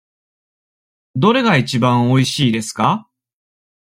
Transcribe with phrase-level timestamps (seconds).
[1.15, 3.07] どれがいちばんおいしいですか。